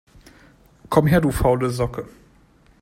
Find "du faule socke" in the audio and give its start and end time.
1.21-2.05